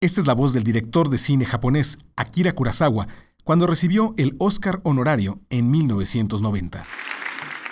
[0.00, 3.08] Esta es la voz del director de cine japonés Akira Kurosawa
[3.42, 6.86] cuando recibió el Oscar honorario en 1990.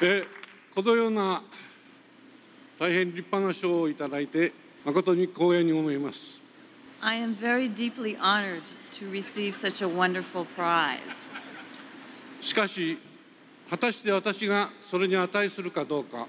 [0.01, 0.27] えー
[0.75, 1.41] このような
[2.79, 4.53] 大変立派な賞をいただいて
[4.85, 6.43] 誠に光栄に思います
[7.01, 8.61] I am very deeply honored
[8.93, 10.99] to receive such a wonderful prize.
[12.43, 12.99] しかし
[13.71, 16.27] 果たして私がそれに値するかどうか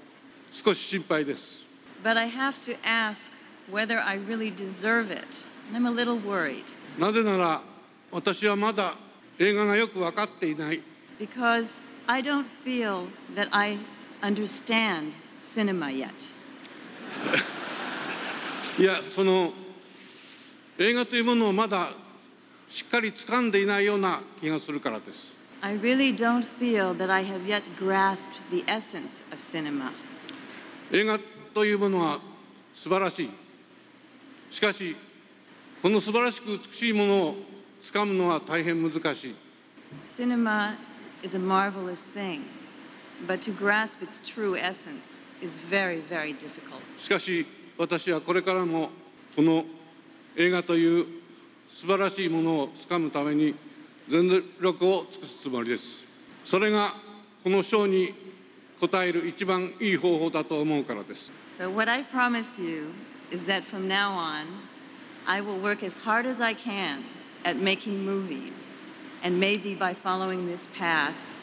[0.52, 1.66] 少し心配です
[2.04, 3.32] But I have to ask
[3.70, 5.26] whether I really deserve it.
[5.68, 6.64] And I'm a little worried
[6.98, 7.60] なぜなら
[8.10, 8.94] 私はまだ
[9.38, 10.80] 映画がよく分かっていない
[11.18, 13.78] because I don't feel that I
[14.22, 16.08] understand cinema yet.
[18.78, 19.52] いやその
[20.78, 21.90] 映画というものをまだ
[22.68, 29.90] しっかり掴んでいないような気がするからです I really don't feel that I have yet grasped the essence of cinema.
[30.92, 31.18] 映画
[31.52, 32.20] というものは
[32.74, 33.30] 素晴らしい
[34.50, 34.96] しかし
[35.80, 37.36] この素晴らしく美しいものを
[37.80, 39.34] つかむのは大変難しい。
[46.96, 48.90] しかし私はこれからも
[49.36, 49.64] この
[50.36, 51.06] 映画という
[51.70, 53.54] 素晴らしいものをつかむために
[54.08, 54.28] 全
[54.60, 56.04] 力を尽くすつもりです。
[56.44, 56.92] それが
[57.44, 58.12] この賞に
[58.80, 61.30] 応える一番いい方法だと思うからです。
[65.28, 67.04] I will work as hard as I can
[67.44, 68.80] at making movies.
[69.22, 71.34] And maybe by following this path,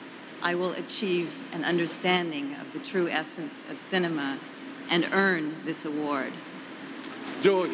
[0.41, 4.39] I will achieve an understanding of the true essence of cinema
[4.89, 6.33] and earn this award.
[7.44, 7.69] 上位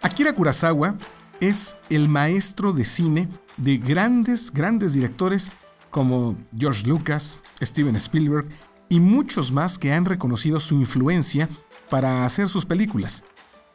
[0.00, 5.50] Akira Kurosawa es el maestro de cine de grandes, grandes directores
[5.90, 8.48] como George Lucas, Steven Spielberg
[8.88, 11.48] y muchos más que han reconocido su influencia
[11.90, 13.24] para hacer sus películas.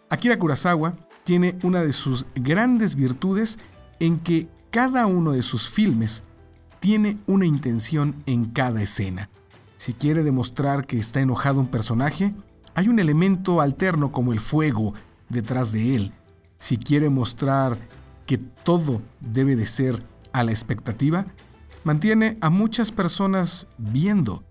[0.09, 3.59] Akira Kurosawa tiene una de sus grandes virtudes
[3.99, 6.23] en que cada uno de sus filmes
[6.79, 9.29] tiene una intención en cada escena.
[9.77, 12.33] Si quiere demostrar que está enojado un personaje,
[12.75, 14.93] hay un elemento alterno como el fuego
[15.29, 16.13] detrás de él.
[16.63, 17.77] Si quiere mostrar
[18.25, 20.01] que todo debe de ser
[20.31, 21.25] a la expectativa,
[21.83, 24.45] mantiene a muchas personas viendo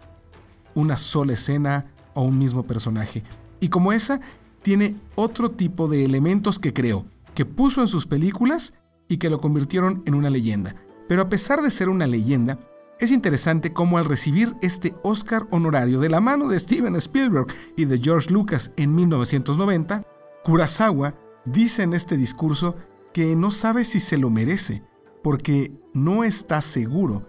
[0.74, 3.24] una sola escena o un mismo personaje.
[3.60, 4.20] Y como esa,
[4.60, 8.74] tiene otro tipo de elementos que creó, que puso en sus películas
[9.08, 10.76] y que lo convirtieron en una leyenda.
[11.08, 12.58] Pero a pesar de ser una leyenda,
[13.00, 17.86] es interesante cómo al recibir este Oscar honorario de la mano de Steven Spielberg y
[17.86, 20.04] de George Lucas en 1990,
[20.44, 22.76] Kurosawa dice en este discurso
[23.12, 24.82] que no sabe si se lo merece,
[25.22, 27.28] porque no está seguro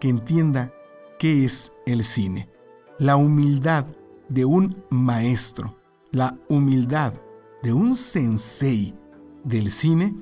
[0.00, 0.72] que entienda
[1.18, 2.48] qué es el cine.
[2.98, 3.86] La humildad
[4.28, 5.76] de un maestro,
[6.10, 7.14] la humildad
[7.62, 8.94] de un sensei
[9.44, 10.14] del cine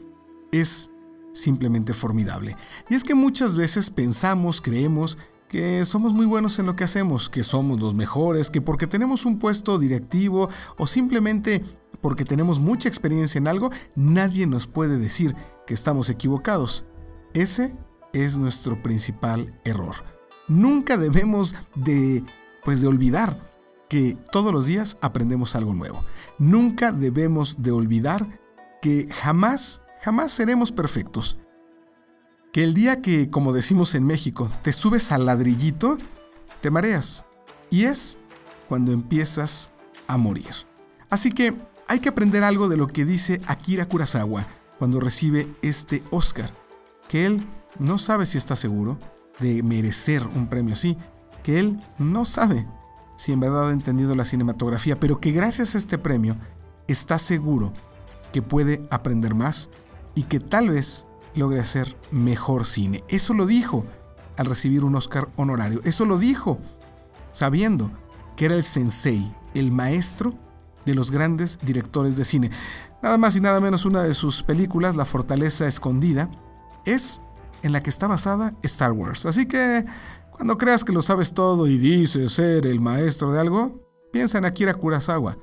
[0.52, 0.90] es
[1.32, 2.56] simplemente formidable.
[2.88, 5.18] Y es que muchas veces pensamos, creemos
[5.48, 9.26] que somos muy buenos en lo que hacemos, que somos los mejores, que porque tenemos
[9.26, 11.64] un puesto directivo o simplemente
[12.00, 15.34] porque tenemos mucha experiencia en algo, nadie nos puede decir
[15.66, 16.84] que estamos equivocados.
[17.34, 17.76] Ese
[18.12, 19.96] es nuestro principal error.
[20.48, 22.24] Nunca debemos de
[22.64, 23.38] pues de olvidar
[23.88, 26.04] que todos los días aprendemos algo nuevo.
[26.38, 28.40] Nunca debemos de olvidar
[28.80, 31.38] que jamás, jamás seremos perfectos.
[32.52, 35.98] Que el día que, como decimos en México, te subes al ladrillito,
[36.60, 37.24] te mareas.
[37.68, 38.18] Y es
[38.68, 39.72] cuando empiezas
[40.06, 40.50] a morir.
[41.08, 41.56] Así que
[41.90, 44.46] hay que aprender algo de lo que dice Akira Kurosawa
[44.78, 46.54] cuando recibe este Oscar.
[47.08, 47.44] Que él
[47.80, 48.96] no sabe si está seguro
[49.40, 50.96] de merecer un premio así.
[51.42, 52.64] Que él no sabe
[53.16, 56.36] si en verdad ha entendido la cinematografía, pero que gracias a este premio
[56.86, 57.72] está seguro
[58.32, 59.68] que puede aprender más
[60.14, 63.02] y que tal vez logre hacer mejor cine.
[63.08, 63.84] Eso lo dijo
[64.36, 65.80] al recibir un Oscar honorario.
[65.82, 66.60] Eso lo dijo
[67.32, 67.90] sabiendo
[68.36, 70.34] que era el sensei, el maestro
[70.84, 72.50] de los grandes directores de cine.
[73.02, 76.30] Nada más y nada menos una de sus películas, La Fortaleza Escondida,
[76.84, 77.20] es
[77.62, 79.26] en la que está basada Star Wars.
[79.26, 79.84] Así que
[80.30, 83.80] cuando creas que lo sabes todo y dices ser el maestro de algo,
[84.12, 85.36] piensa en Akira Kurosawa,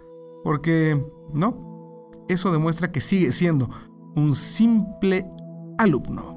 [0.44, 1.04] porque
[1.34, 3.70] no, eso demuestra que sigue siendo
[4.16, 5.26] un simple
[5.78, 6.37] alumno.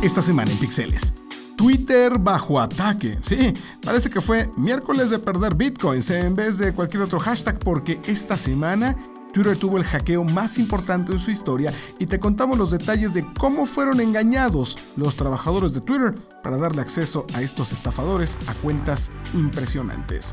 [0.00, 1.12] Esta semana en Pixeles.
[1.56, 3.18] Twitter bajo ataque.
[3.20, 3.52] Sí,
[3.82, 8.36] parece que fue miércoles de perder bitcoins en vez de cualquier otro hashtag porque esta
[8.36, 8.96] semana
[9.32, 13.26] Twitter tuvo el hackeo más importante de su historia y te contamos los detalles de
[13.38, 19.10] cómo fueron engañados los trabajadores de Twitter para darle acceso a estos estafadores a cuentas
[19.34, 20.32] impresionantes.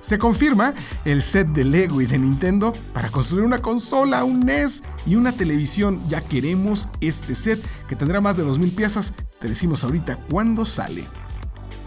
[0.00, 0.74] Se confirma
[1.04, 5.32] el set de Lego y de Nintendo para construir una consola, un NES y una
[5.32, 6.00] televisión.
[6.08, 9.14] Ya queremos este set que tendrá más de 2.000 piezas.
[9.40, 11.06] Te decimos ahorita cuándo sale.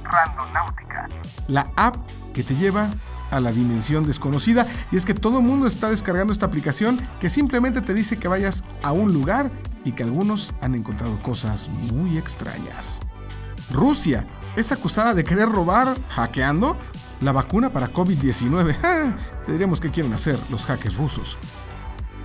[0.04, 1.08] Randonáutica.
[1.48, 1.96] La app
[2.34, 2.90] que te lleva
[3.31, 7.30] a la dimensión desconocida y es que todo el mundo está descargando esta aplicación que
[7.30, 9.50] simplemente te dice que vayas a un lugar
[9.86, 13.00] y que algunos han encontrado cosas muy extrañas.
[13.72, 16.78] Rusia es acusada de querer robar, hackeando,
[17.21, 19.15] la vacuna para COVID-19.
[19.45, 21.38] Te diríamos que quieren hacer los hackers rusos.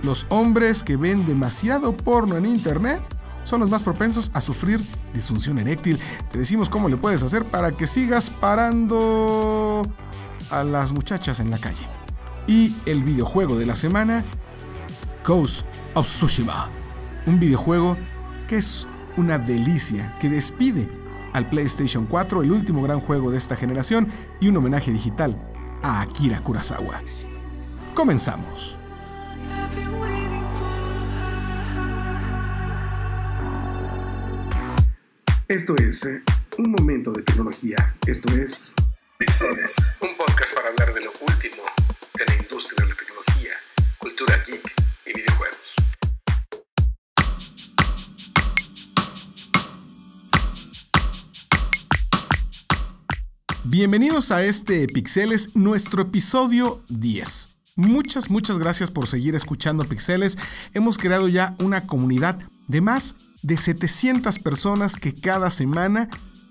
[0.03, 3.01] Los hombres que ven demasiado porno en Internet
[3.43, 4.81] son los más propensos a sufrir
[5.13, 5.99] disfunción eréctil.
[6.29, 9.87] Te decimos cómo le puedes hacer para que sigas parando
[10.49, 11.87] a las muchachas en la calle.
[12.45, 14.23] Y el videojuego de la semana,
[15.25, 16.69] Ghost of Tsushima.
[17.25, 17.97] Un videojuego
[18.47, 20.87] que es una delicia, que despide
[21.37, 24.07] al PlayStation 4, el último gran juego de esta generación,
[24.39, 25.35] y un homenaje digital
[25.83, 27.01] a Akira Kurosawa.
[27.93, 28.75] Comenzamos.
[35.47, 36.23] Esto es eh,
[36.57, 37.95] un momento de tecnología.
[38.07, 38.73] Esto es
[39.19, 41.63] Pixeles, un podcast para hablar de lo último
[42.17, 43.53] de la industria de la tecnología,
[43.99, 44.73] cultura geek
[45.05, 45.76] y videojuegos.
[53.69, 57.49] Bienvenidos a este Pixeles, nuestro episodio 10.
[57.75, 60.37] Muchas, muchas gracias por seguir escuchando Pixeles.
[60.73, 66.07] Hemos creado ya una comunidad de más de 700 personas que cada semana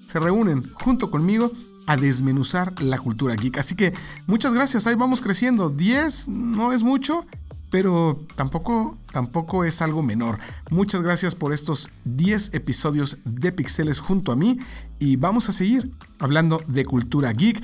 [0.07, 1.53] se reúnen junto conmigo
[1.87, 3.57] a desmenuzar la cultura geek.
[3.57, 3.95] Así que
[4.27, 5.71] muchas gracias, ahí vamos creciendo.
[5.71, 7.27] 10 no es mucho,
[7.71, 10.39] pero tampoco, tampoco es algo menor.
[10.71, 14.59] Muchas gracias por estos 10 episodios de Pixeles junto a mí
[14.99, 17.63] y vamos a seguir hablando de cultura geek.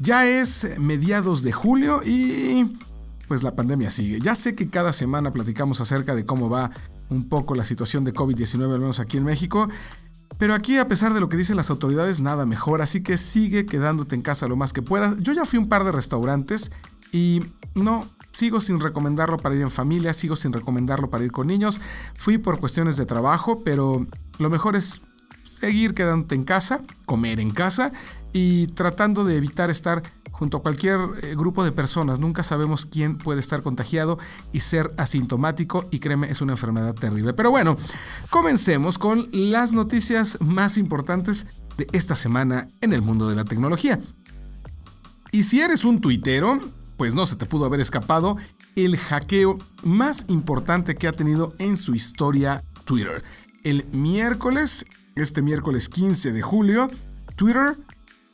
[0.00, 2.78] Ya es mediados de julio y
[3.28, 4.20] pues la pandemia sigue.
[4.20, 6.70] Ya sé que cada semana platicamos acerca de cómo va
[7.10, 9.68] un poco la situación de COVID-19, al menos aquí en México.
[10.38, 13.66] Pero aquí, a pesar de lo que dicen las autoridades, nada mejor, así que sigue
[13.66, 15.16] quedándote en casa lo más que puedas.
[15.18, 16.72] Yo ya fui a un par de restaurantes
[17.12, 17.42] y
[17.74, 21.80] no, sigo sin recomendarlo para ir en familia, sigo sin recomendarlo para ir con niños.
[22.18, 24.06] Fui por cuestiones de trabajo, pero
[24.38, 25.00] lo mejor es
[25.44, 27.92] seguir quedándote en casa, comer en casa
[28.32, 30.02] y tratando de evitar estar
[30.32, 32.18] junto a cualquier eh, grupo de personas.
[32.18, 34.18] Nunca sabemos quién puede estar contagiado
[34.52, 37.34] y ser asintomático y créeme, es una enfermedad terrible.
[37.34, 37.76] Pero bueno,
[38.30, 41.46] comencemos con las noticias más importantes
[41.76, 44.00] de esta semana en el mundo de la tecnología.
[45.30, 46.60] Y si eres un tuitero,
[46.96, 48.36] pues no se te pudo haber escapado
[48.76, 53.22] el hackeo más importante que ha tenido en su historia Twitter.
[53.62, 56.88] El miércoles, este miércoles 15 de julio,
[57.36, 57.76] Twitter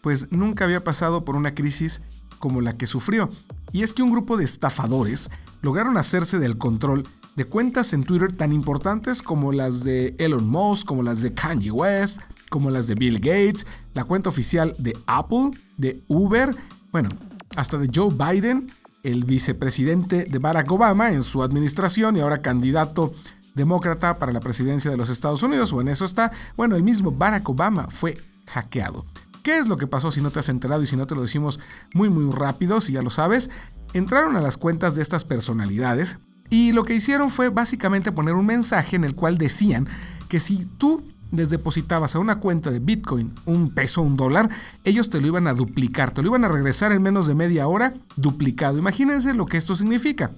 [0.01, 2.01] pues nunca había pasado por una crisis
[2.39, 3.31] como la que sufrió.
[3.73, 5.31] Y es que un grupo de estafadores
[5.63, 10.87] lograron hacerse del control de cuentas en Twitter tan importantes como las de Elon Musk,
[10.87, 15.53] como las de Kanye West, como las de Bill Gates, la cuenta oficial de Apple,
[15.77, 16.57] de Uber,
[16.91, 17.09] bueno,
[17.57, 18.71] hasta de Joe Biden,
[19.03, 23.15] el vicepresidente de Barack Obama en su administración y ahora candidato
[23.55, 27.11] demócrata para la presidencia de los Estados Unidos, o en eso está, bueno, el mismo
[27.11, 29.05] Barack Obama fue hackeado.
[29.43, 31.23] ¿Qué es lo que pasó si no te has enterado y si no te lo
[31.23, 31.59] decimos
[31.95, 33.51] muy muy rápido, si ya lo sabes?
[33.95, 36.19] Entraron a las cuentas de estas personalidades
[36.51, 39.89] y lo que hicieron fue básicamente poner un mensaje en el cual decían
[40.29, 41.03] que si tú
[41.33, 44.51] les depositabas a una cuenta de Bitcoin un peso, un dólar,
[44.85, 47.67] ellos te lo iban a duplicar, te lo iban a regresar en menos de media
[47.69, 48.79] hora duplicado.
[48.79, 50.31] Imagínense lo que esto significa.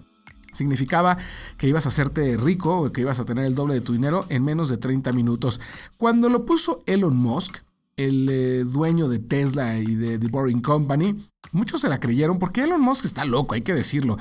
[0.52, 1.16] Significaba
[1.56, 4.26] que ibas a hacerte rico o que ibas a tener el doble de tu dinero
[4.28, 5.60] en menos de 30 minutos.
[5.96, 7.58] Cuando lo puso Elon Musk,
[7.96, 12.64] el eh, dueño de Tesla y de The Boring Company, muchos se la creyeron porque
[12.64, 14.18] Elon Musk está loco, hay que decirlo.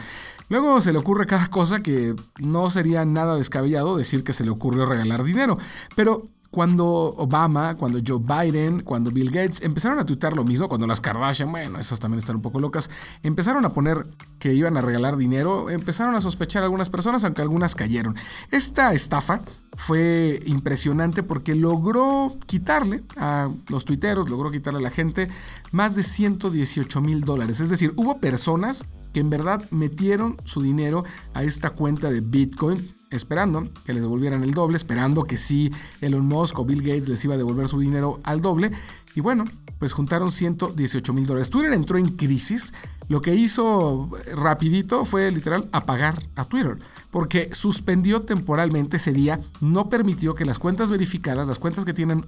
[0.48, 4.51] Luego se le ocurre cada cosa que no sería nada descabellado decir que se le
[4.51, 5.58] ocurrió regalar dinero.
[5.96, 10.86] Pero cuando Obama, cuando Joe Biden, cuando Bill Gates empezaron a tuitar lo mismo, cuando
[10.86, 12.89] las Kardashian, bueno, esas también están un poco locas,
[13.24, 14.05] empezaron a poner
[14.38, 18.17] que iban a regalar dinero, empezaron a sospechar algunas personas, aunque algunas cayeron.
[18.51, 19.41] Esta estafa
[19.77, 25.29] fue impresionante porque logró quitarle a los tuiteros, logró quitarle a la gente
[25.72, 27.62] más de 118 mil dólares.
[27.62, 32.93] Es decir, hubo personas que en verdad metieron su dinero a esta cuenta de Bitcoin
[33.12, 37.24] esperando que les devolvieran el doble, esperando que sí Elon Musk o Bill Gates les
[37.25, 38.72] iba a devolver su dinero al doble.
[39.15, 39.46] Y bueno,
[39.81, 41.50] pues juntaron 118 mil dólares.
[41.50, 42.71] Twitter entró en crisis.
[43.07, 46.77] Lo que hizo rapidito fue literal apagar a Twitter
[47.09, 52.25] porque suspendió temporalmente ese día, no permitió que las cuentas verificadas, las cuentas que tienen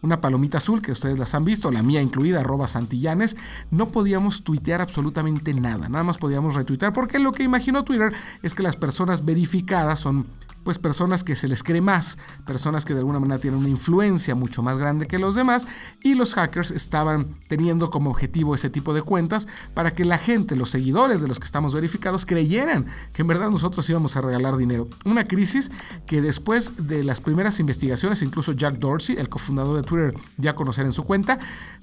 [0.00, 3.36] una palomita azul, que ustedes las han visto, la mía incluida, arroba Santillanes,
[3.70, 8.54] no podíamos tuitear absolutamente nada, nada más podíamos retuitear, porque lo que imaginó Twitter es
[8.54, 10.26] que las personas verificadas son
[10.66, 14.34] pues personas que se les cree más, personas que de alguna manera tienen una influencia
[14.34, 15.64] mucho más grande que los demás
[16.02, 20.56] y los hackers estaban teniendo como objetivo ese tipo de cuentas para que la gente,
[20.56, 24.56] los seguidores de los que estamos verificados creyeran que en verdad nosotros íbamos a regalar
[24.56, 24.88] dinero.
[25.04, 25.70] Una crisis
[26.04, 30.84] que después de las primeras investigaciones, incluso Jack Dorsey, el cofundador de Twitter, ya conocer
[30.84, 31.38] en su cuenta,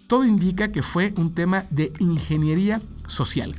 [0.07, 3.55] todo indica que fue un tema de ingeniería social.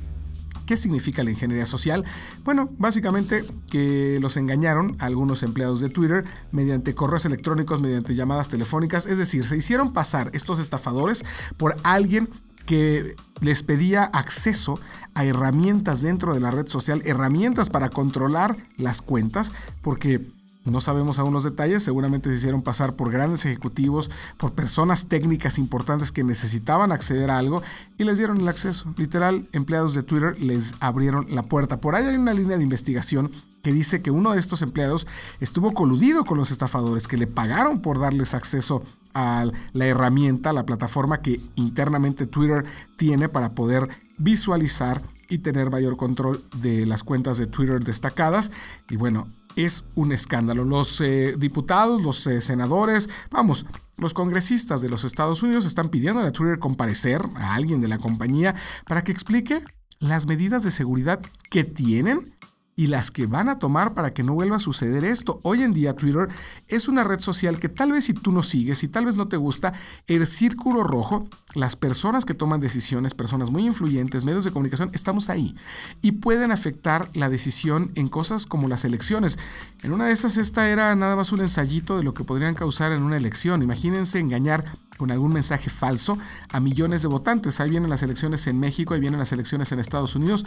[0.67, 2.05] ¿Qué significa la ingeniería social?
[2.45, 8.49] Bueno, básicamente que los engañaron a algunos empleados de Twitter mediante correos electrónicos, mediante llamadas
[8.49, 11.25] telefónicas, es decir, se hicieron pasar estos estafadores
[11.57, 12.29] por alguien
[12.67, 14.81] que les pedía acceso
[15.15, 19.53] a herramientas dentro de la red social, herramientas para controlar las cuentas,
[19.83, 20.27] porque
[20.65, 25.59] no sabemos aún los detalles, seguramente se hicieron pasar por grandes ejecutivos, por personas técnicas
[25.59, 27.63] importantes que necesitaban acceder a algo
[27.99, 28.95] y les dieron el acceso.
[28.97, 31.81] Literal, empleados de Twitter les abrieron la puerta.
[31.81, 33.31] Por ahí hay una línea de investigación
[33.63, 35.07] que dice que uno de estos empleados
[35.41, 38.83] estuvo coludido con los estafadores, que le pagaron por darles acceso
[39.15, 42.65] a la herramienta, la plataforma que internamente Twitter
[42.97, 48.51] tiene para poder visualizar y tener mayor control de las cuentas de Twitter destacadas.
[48.91, 50.65] Y bueno, es un escándalo.
[50.65, 56.21] Los eh, diputados, los eh, senadores, vamos, los congresistas de los Estados Unidos están pidiendo
[56.21, 58.55] a Twitter comparecer a alguien de la compañía
[58.87, 59.63] para que explique
[60.01, 61.21] las medidas de seguridad
[61.51, 62.35] que tienen
[62.77, 65.41] y las que van a tomar para que no vuelva a suceder esto.
[65.43, 66.29] Hoy en día Twitter
[66.69, 69.29] es una red social que tal vez si tú no sigues, y tal vez no
[69.29, 69.73] te gusta,
[70.07, 75.31] el círculo rojo, las personas que toman decisiones, personas muy influyentes, medios de comunicación, estamos
[75.31, 75.55] ahí
[76.03, 79.39] y pueden afectar la decisión en cosas como las elecciones.
[79.83, 82.93] En una de esas esta era nada más un ensayito de lo que podrían causar
[82.93, 83.63] en una elección.
[83.63, 84.65] Imagínense engañar
[84.97, 87.61] con algún mensaje falso a millones de votantes.
[87.61, 90.45] Ahí vienen las elecciones en México, ahí vienen las elecciones en Estados Unidos.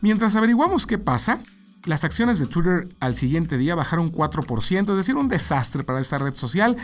[0.00, 1.40] Mientras averiguamos qué pasa,
[1.86, 6.18] las acciones de Twitter al siguiente día bajaron 4%, es decir, un desastre para esta
[6.18, 6.76] red social.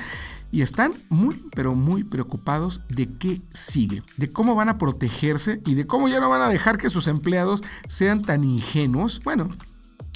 [0.51, 5.75] Y están muy, pero muy preocupados de qué sigue, de cómo van a protegerse y
[5.75, 9.21] de cómo ya no van a dejar que sus empleados sean tan ingenuos.
[9.25, 9.49] Bueno,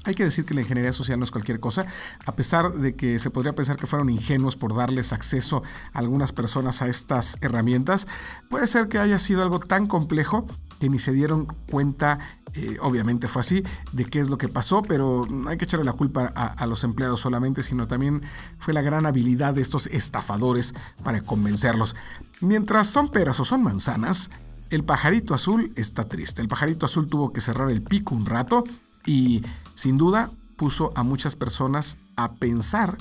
[0.06, 1.84] hay que decir que la ingeniería social no es cualquier cosa,
[2.24, 5.62] a pesar de que se podría pensar que fueron ingenuos por darles acceso
[5.92, 8.06] a algunas personas a estas herramientas,
[8.48, 10.46] puede ser que haya sido algo tan complejo
[10.78, 12.20] que ni se dieron cuenta,
[12.56, 15.84] eh, obviamente fue así, de qué es lo que pasó, pero no hay que echarle
[15.84, 18.22] la culpa a, a, los empleados solamente, sino también
[18.58, 21.94] fue la gran habilidad de estos estafadores para convencerlos.
[22.40, 24.30] Mientras son peras o son manzanas,
[24.70, 26.40] el pajarito azul está triste.
[26.42, 28.64] El pajarito azul tuvo que cerrar el pico un rato
[29.04, 29.42] y
[29.74, 32.98] sin duda puso a muchas personas a pensar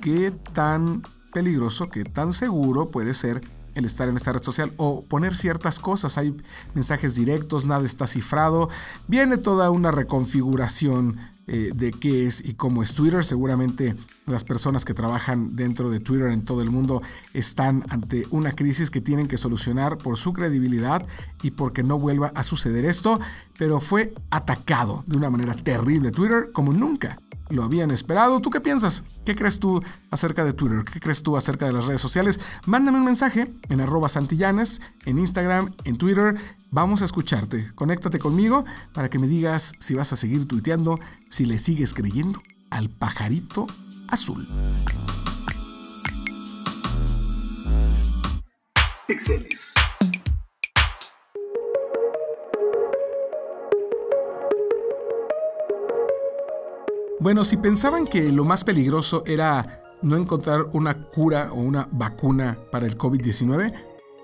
[0.00, 3.42] qué tan peligroso, qué tan seguro puede ser
[3.74, 6.18] el estar en esta red social o poner ciertas cosas.
[6.18, 6.36] Hay
[6.74, 8.68] mensajes directos, nada está cifrado.
[9.08, 13.22] Viene toda una reconfiguración eh, de qué es y cómo es Twitter.
[13.22, 13.94] Seguramente
[14.26, 17.02] las personas que trabajan dentro de Twitter en todo el mundo
[17.34, 21.06] están ante una crisis que tienen que solucionar por su credibilidad
[21.42, 23.20] y porque no vuelva a suceder esto.
[23.58, 27.18] Pero fue atacado de una manera terrible Twitter como nunca
[27.54, 28.40] lo habían esperado.
[28.40, 29.02] ¿Tú qué piensas?
[29.24, 30.84] ¿Qué crees tú acerca de Twitter?
[30.84, 32.40] ¿Qué crees tú acerca de las redes sociales?
[32.66, 36.36] Mándame un mensaje en arroba santillanes, en Instagram, en Twitter.
[36.70, 37.72] Vamos a escucharte.
[37.74, 42.42] Conéctate conmigo para que me digas si vas a seguir tuiteando, si le sigues creyendo
[42.70, 43.66] al pajarito
[44.08, 44.46] azul.
[49.06, 49.74] Pixeles.
[57.20, 62.58] Bueno, si pensaban que lo más peligroso era no encontrar una cura o una vacuna
[62.72, 63.72] para el COVID-19,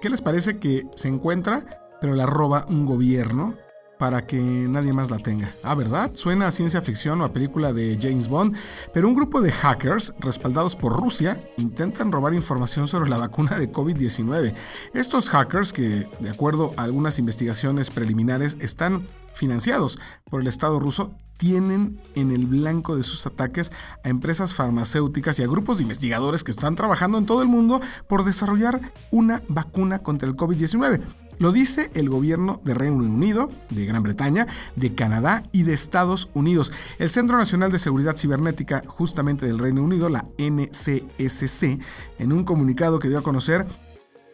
[0.03, 1.65] ¿qué les parece que se encuentra,
[2.01, 3.55] pero la roba un gobierno
[3.97, 5.55] para que nadie más la tenga?
[5.63, 6.11] Ah, ¿verdad?
[6.15, 8.57] Suena a ciencia ficción o a película de James Bond,
[8.93, 13.71] pero un grupo de hackers respaldados por Rusia intentan robar información sobre la vacuna de
[13.71, 14.53] COVID-19.
[14.95, 21.15] Estos hackers, que de acuerdo a algunas investigaciones preliminares están financiados por el Estado ruso,
[21.41, 23.73] tienen en el blanco de sus ataques
[24.05, 27.81] a empresas farmacéuticas y a grupos de investigadores que están trabajando en todo el mundo
[28.09, 31.01] por desarrollar una vacuna contra el COVID-19.
[31.39, 34.47] Lo dice el gobierno de Reino Unido, de Gran Bretaña,
[34.77, 36.71] de Canadá y de Estados Unidos.
[36.99, 41.81] El Centro Nacional de Seguridad Cibernética, justamente del Reino Unido, la NCSC,
[42.19, 43.67] en un comunicado que dio a conocer,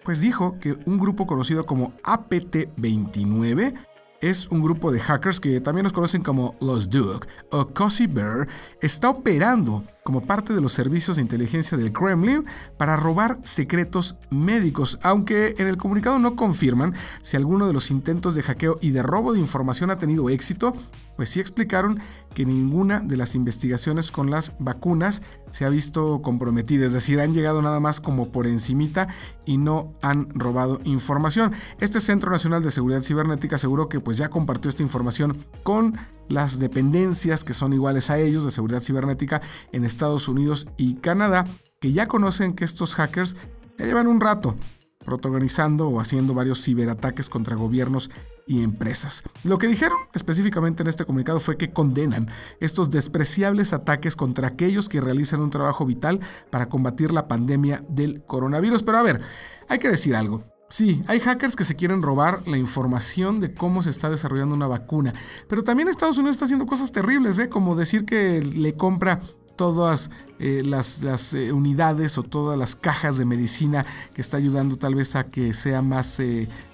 [0.02, 3.74] pues dijo que un grupo conocido como APT29
[4.20, 8.48] es un grupo de hackers que también nos conocen como los Duke o Cozy Bear,
[8.80, 12.44] está operando como parte de los servicios de inteligencia del Kremlin
[12.78, 18.36] para robar secretos médicos, aunque en el comunicado no confirman si alguno de los intentos
[18.36, 20.74] de hackeo y de robo de información ha tenido éxito,
[21.16, 21.98] pues sí explicaron
[22.34, 27.32] que ninguna de las investigaciones con las vacunas se ha visto comprometida, es decir, han
[27.32, 29.08] llegado nada más como por encimita
[29.46, 31.52] y no han robado información.
[31.80, 35.96] Este Centro Nacional de Seguridad Cibernética aseguró que pues ya compartió esta información con
[36.28, 39.40] las dependencias que son iguales a ellos de seguridad cibernética
[39.72, 39.84] en
[40.28, 41.44] Unidos y Canadá,
[41.80, 43.36] que ya conocen que estos hackers
[43.78, 44.56] ya llevan un rato
[45.04, 48.10] protagonizando o haciendo varios ciberataques contra gobiernos
[48.46, 49.22] y empresas.
[49.44, 52.28] Lo que dijeron específicamente en este comunicado fue que condenan
[52.60, 58.22] estos despreciables ataques contra aquellos que realizan un trabajo vital para combatir la pandemia del
[58.24, 58.82] coronavirus.
[58.82, 59.20] Pero a ver,
[59.68, 60.44] hay que decir algo.
[60.68, 64.66] Sí, hay hackers que se quieren robar la información de cómo se está desarrollando una
[64.66, 65.14] vacuna,
[65.48, 67.48] pero también Estados Unidos está haciendo cosas terribles, ¿eh?
[67.48, 69.20] como decir que le compra
[69.56, 71.02] todas eh, las,
[71.34, 75.52] eh, unidades o todas las cajas de medicina que está ayudando tal vez a que
[75.52, 76.20] sea más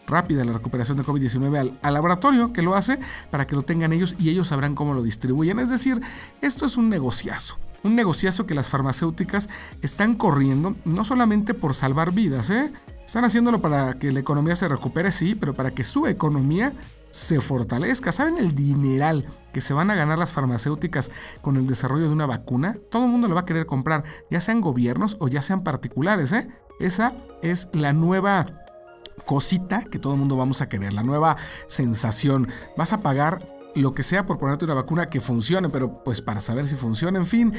[0.06, 2.98] rápida la recuperación de COVID-19 al, al, laboratorio que lo hace
[3.30, 5.58] para que lo tengan ellos y ellos sabrán cómo lo distribuyen.
[5.58, 6.00] Es decir,
[6.40, 7.56] esto es un negociazo.
[7.82, 9.48] Un negociazo que las farmacéuticas
[9.80, 12.72] están corriendo no solamente por salvar vidas, ¿eh?
[13.04, 16.72] Están haciéndolo para que la economía se recupere, sí, pero para que su economía
[17.12, 18.10] se fortalezca.
[18.10, 22.26] ¿Saben el dineral que se van a ganar las farmacéuticas con el desarrollo de una
[22.26, 22.76] vacuna?
[22.90, 26.32] Todo el mundo lo va a querer comprar, ya sean gobiernos o ya sean particulares.
[26.32, 26.48] ¿eh?
[26.80, 28.46] Esa es la nueva
[29.24, 31.36] cosita que todo el mundo vamos a querer, la nueva
[31.68, 32.48] sensación.
[32.76, 36.40] Vas a pagar lo que sea por ponerte una vacuna que funcione, pero pues para
[36.40, 37.52] saber si funciona, en fin,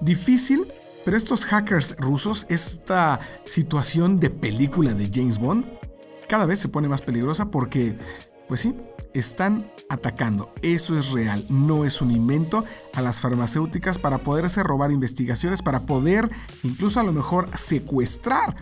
[0.00, 0.66] difícil
[1.08, 5.64] pero estos hackers rusos, esta situación de película de James Bond,
[6.28, 7.96] cada vez se pone más peligrosa porque,
[8.48, 8.74] pues sí,
[9.14, 10.52] están atacando.
[10.62, 12.64] Eso es real, no es un invento
[12.94, 16.30] a las farmacéuticas para poderse robar investigaciones, para poder
[16.62, 18.56] incluso a lo mejor secuestrar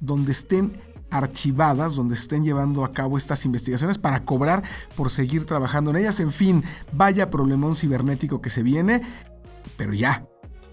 [0.00, 4.62] donde estén archivadas, donde estén llevando a cabo estas investigaciones para cobrar
[4.96, 6.20] por seguir trabajando en ellas.
[6.20, 9.02] En fin, vaya problemón cibernético que se viene,
[9.76, 10.26] pero ya,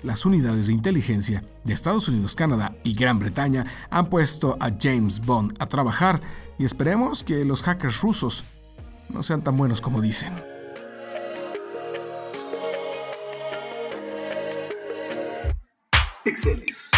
[0.04, 5.20] las unidades de inteligencia de Estados Unidos, Canadá y Gran Bretaña han puesto a James
[5.20, 6.22] Bond a trabajar
[6.60, 8.46] y esperemos que los hackers rusos
[9.10, 10.34] no sean tan buenos como dicen.
[16.26, 16.92] Excelis.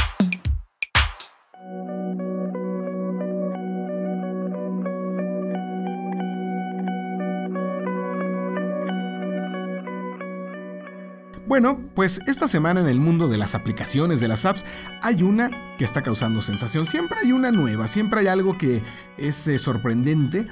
[11.49, 14.63] Bueno, pues esta semana en el mundo de las aplicaciones, de las apps,
[15.01, 16.85] hay una que está causando sensación.
[16.85, 18.83] Siempre hay una nueva, siempre hay algo que
[19.17, 20.45] es eh, sorprendente,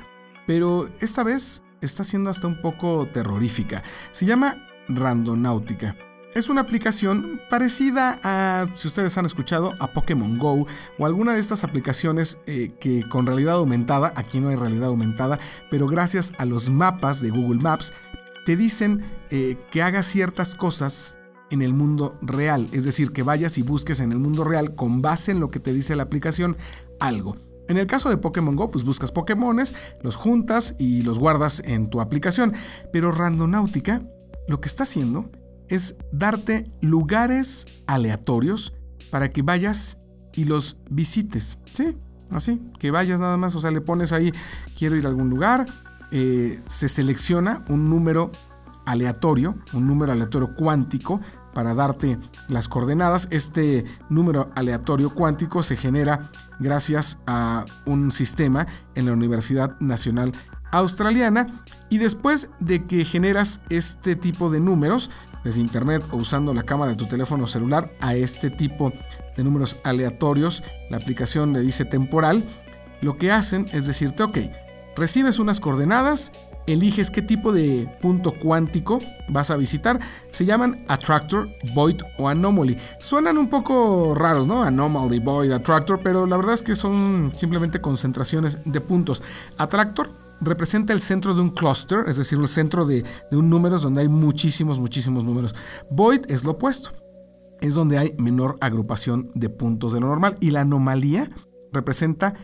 [0.48, 3.84] pero esta vez está siendo hasta un poco terrorífica.
[4.12, 5.96] Se llama Randonáutica.
[6.34, 10.68] Es una aplicación parecida a, si ustedes han escuchado, a Pokémon Go
[11.00, 15.40] o alguna de estas aplicaciones eh, que con realidad aumentada, aquí no hay realidad aumentada,
[15.72, 17.92] pero gracias a los mapas de Google Maps
[18.46, 21.18] te dicen eh, que hagas ciertas cosas
[21.50, 25.02] en el mundo real, es decir, que vayas y busques en el mundo real con
[25.02, 26.56] base en lo que te dice la aplicación
[27.00, 27.47] algo.
[27.68, 31.90] En el caso de Pokémon Go, pues buscas Pokémones, los juntas y los guardas en
[31.90, 32.54] tu aplicación.
[32.92, 34.02] Pero Randonáutica
[34.48, 35.30] lo que está haciendo
[35.68, 38.74] es darte lugares aleatorios
[39.12, 40.00] para que vayas
[40.34, 41.60] y los visites.
[41.72, 41.98] Sí,
[42.32, 43.56] así, que vayas nada más.
[43.56, 44.32] O sea, le pones ahí,
[44.78, 45.66] quiero ir a algún lugar,
[46.12, 48.32] eh, se selecciona un número
[48.86, 51.20] aleatorio, un número aleatorio cuántico
[51.58, 53.28] para darte las coordenadas.
[53.32, 60.34] Este número aleatorio cuántico se genera gracias a un sistema en la Universidad Nacional
[60.72, 61.48] Australiana
[61.90, 65.10] y después de que generas este tipo de números
[65.44, 68.94] desde internet o usando la cámara de tu teléfono celular a este tipo
[69.36, 72.44] de números aleatorios, la aplicación le dice temporal,
[73.02, 74.38] lo que hacen es decirte, ok,
[74.96, 76.32] recibes unas coordenadas,
[76.68, 79.00] eliges qué tipo de punto cuántico
[79.30, 80.00] vas a visitar.
[80.32, 82.78] Se llaman Attractor, Void o Anomaly.
[83.00, 84.64] Suenan un poco raros, ¿no?
[84.64, 89.24] Anomaly, Void, Attractor, pero la verdad es que son simplemente concentraciones de puntos.
[89.58, 93.80] Attractor representa el centro de un cluster, es decir, el centro de, de un número
[93.80, 95.56] donde hay muchísimos, muchísimos números.
[95.90, 96.92] Void es lo opuesto.
[97.60, 100.38] Es donde hay menor agrupación de puntos de lo normal.
[100.40, 101.28] Y la anomalía
[101.74, 102.36] representa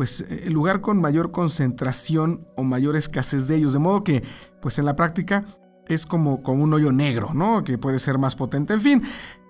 [0.00, 4.24] pues el lugar con mayor concentración o mayor escasez de ellos, de modo que
[4.62, 5.44] pues en la práctica
[5.88, 7.64] es como, como un hoyo negro, ¿no?
[7.64, 8.72] Que puede ser más potente.
[8.72, 9.02] En fin,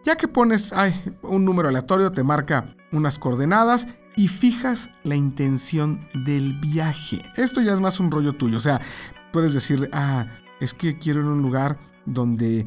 [0.05, 0.75] ya que pones
[1.23, 3.87] un número aleatorio, te marca unas coordenadas
[4.17, 7.23] y fijas la intención del viaje.
[7.37, 8.81] Esto ya es más un rollo tuyo, o sea,
[9.33, 10.27] puedes decir, ah,
[10.59, 12.67] es que quiero ir a un lugar donde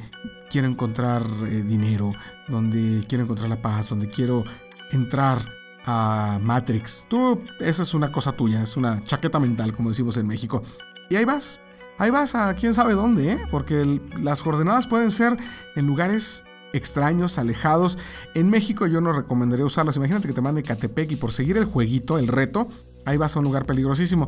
[0.49, 2.13] quiero encontrar eh, dinero,
[2.47, 4.45] donde quiero encontrar la paz, donde quiero
[4.91, 7.05] entrar a Matrix.
[7.09, 10.63] Tú, esa es una cosa tuya, es una chaqueta mental, como decimos en México.
[11.09, 11.61] Y ahí vas,
[11.97, 13.47] ahí vas a quién sabe dónde, ¿eh?
[13.51, 15.37] porque las coordenadas pueden ser
[15.75, 16.43] en lugares
[16.73, 17.97] extraños, alejados.
[18.33, 19.95] En México yo no recomendaría usarlas.
[19.95, 22.67] Imagínate que te mande Catepec y por seguir el jueguito, el reto,
[23.05, 24.27] ahí vas a un lugar peligrosísimo.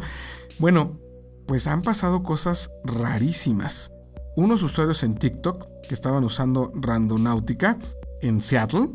[0.59, 0.99] Bueno,
[1.47, 3.91] pues han pasado cosas rarísimas.
[4.35, 7.77] Unos usuarios en TikTok que estaban usando Randonáutica
[8.21, 8.89] en Seattle,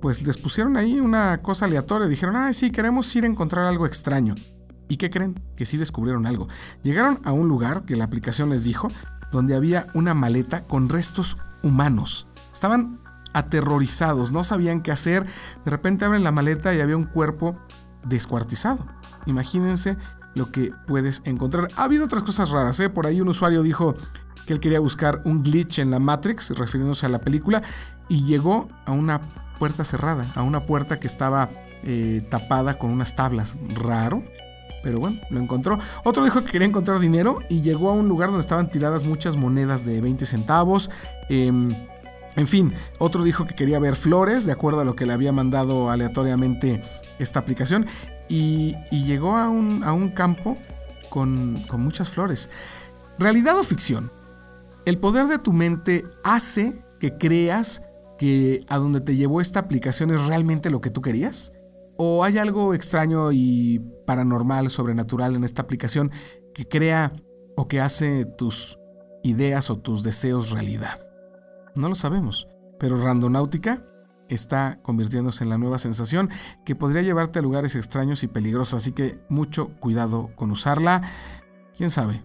[0.00, 2.06] pues les pusieron ahí una cosa aleatoria.
[2.06, 4.34] Dijeron, ah, sí, queremos ir a encontrar algo extraño.
[4.88, 5.38] ¿Y qué creen?
[5.56, 6.48] Que sí descubrieron algo.
[6.82, 8.88] Llegaron a un lugar que la aplicación les dijo,
[9.30, 12.26] donde había una maleta con restos humanos.
[12.52, 13.00] Estaban
[13.34, 15.26] aterrorizados, no sabían qué hacer.
[15.64, 17.58] De repente abren la maleta y había un cuerpo
[18.04, 18.86] descuartizado.
[19.26, 19.96] Imagínense
[20.34, 21.68] lo que puedes encontrar.
[21.76, 22.88] Ha habido otras cosas raras, ¿eh?
[22.88, 23.94] Por ahí un usuario dijo
[24.46, 27.62] que él quería buscar un glitch en la Matrix, refiriéndose a la película,
[28.08, 29.20] y llegó a una
[29.58, 31.50] puerta cerrada, a una puerta que estaba
[31.84, 33.56] eh, tapada con unas tablas.
[33.74, 34.24] Raro,
[34.82, 35.78] pero bueno, lo encontró.
[36.04, 39.36] Otro dijo que quería encontrar dinero y llegó a un lugar donde estaban tiradas muchas
[39.36, 40.90] monedas de 20 centavos.
[41.28, 41.68] Em,
[42.36, 45.32] en fin, otro dijo que quería ver flores, de acuerdo a lo que le había
[45.32, 46.82] mandado aleatoriamente
[47.18, 47.86] esta aplicación,
[48.28, 50.56] y, llegó a un, a un campo
[51.08, 52.50] con, con muchas flores.
[53.18, 54.10] ¿Realidad o ficción?
[54.84, 57.82] El poder de tu mente hace que creas
[58.18, 61.52] que a donde te llevó esta aplicación es realmente lo que tú querías?
[61.96, 66.10] ¿O hay algo extraño y paranormal, sobrenatural en esta aplicación
[66.54, 67.12] que crea
[67.56, 68.78] o que hace tus
[69.22, 70.98] ideas o tus deseos realidad?
[71.74, 73.84] No lo sabemos, pero Randonáutica
[74.28, 76.28] está convirtiéndose en la nueva sensación
[76.64, 81.02] que podría llevarte a lugares extraños y peligrosos, así que mucho cuidado con usarla.
[81.76, 82.24] ¿Quién sabe?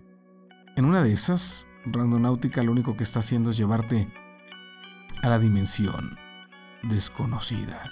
[0.75, 4.11] En una de esas, Randonáutica lo único que está haciendo es llevarte
[5.23, 6.19] a la dimensión
[6.83, 7.89] desconocida.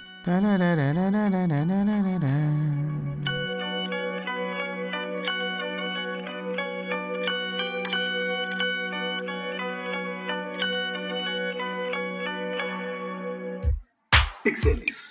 [14.44, 15.08] Pixeles.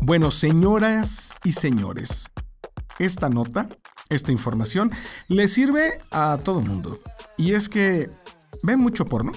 [0.00, 2.30] Bueno, señoras y señores,
[3.00, 3.68] esta nota,
[4.08, 4.90] esta información,
[5.28, 7.00] le sirve a todo mundo.
[7.36, 8.10] Y es que
[8.62, 9.32] ven mucho porno.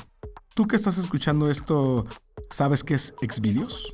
[0.53, 2.05] Tú que estás escuchando esto,
[2.49, 3.93] ¿sabes qué es Xvideos?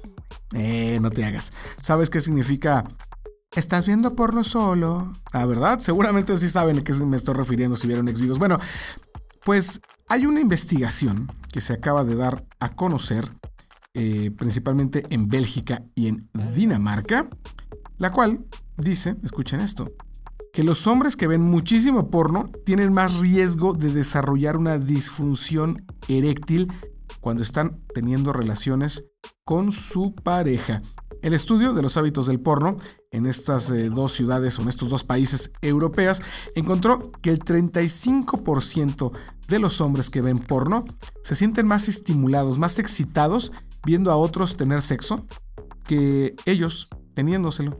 [0.53, 1.53] Eh, no te hagas.
[1.81, 2.85] ¿Sabes qué significa
[3.55, 5.13] ¿Estás viendo porno solo?
[5.31, 5.79] Ah, ¿verdad?
[5.79, 8.37] Seguramente sí saben a qué me estoy refiriendo si vieron Xvideos.
[8.37, 8.59] Bueno,
[9.45, 13.31] pues hay una investigación que se acaba de dar a conocer,
[13.93, 17.29] eh, principalmente en Bélgica y en Dinamarca,
[17.97, 19.87] la cual dice, escuchen esto,
[20.55, 26.71] que los hombres que ven muchísimo porno tienen más riesgo de desarrollar una disfunción eréctil
[27.19, 29.03] cuando están teniendo relaciones
[29.43, 30.81] con su pareja.
[31.21, 32.77] El estudio de los hábitos del porno
[33.11, 36.21] en estas eh, dos ciudades o en estos dos países europeas
[36.55, 39.11] encontró que el 35%
[39.49, 40.85] de los hombres que ven porno
[41.21, 43.51] se sienten más estimulados, más excitados
[43.85, 45.27] viendo a otros tener sexo
[45.83, 47.79] que ellos teniéndoselo.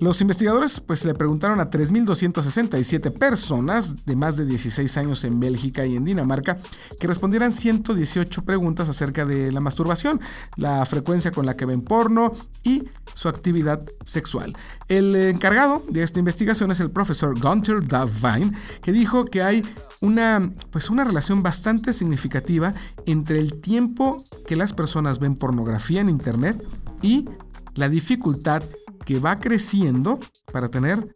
[0.00, 5.86] Los investigadores pues le preguntaron a 3.267 personas de más de 16 años en Bélgica
[5.86, 6.58] y en Dinamarca
[7.00, 10.20] que respondieran 118 preguntas acerca de la masturbación,
[10.56, 14.52] la frecuencia con la que ven porno y su actividad sexual.
[14.88, 19.64] El encargado de esta investigación es el profesor Gunther Davine, que dijo que hay
[20.00, 22.74] una, pues una relación bastante significativa
[23.06, 26.62] entre el tiempo que las personas ven pornografía en Internet
[27.00, 27.26] y
[27.74, 28.62] la dificultad
[29.04, 30.18] que va creciendo
[30.52, 31.08] para tener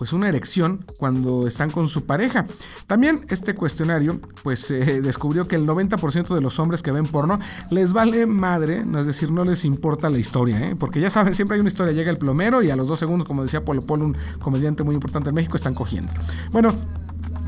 [0.00, 2.46] pues una erección cuando están con su pareja.
[2.86, 4.68] También este cuestionario pues
[5.02, 7.38] descubrió que el 90% de los hombres que ven porno
[7.70, 10.74] les vale madre, es decir, no les importa la historia, ¿eh?
[10.74, 13.28] porque ya saben, siempre hay una historia, llega el plomero y a los dos segundos,
[13.28, 16.14] como decía Polo Polo, un comediante muy importante en México, están cogiendo.
[16.50, 16.74] Bueno,